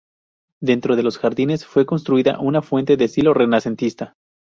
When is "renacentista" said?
3.35-4.15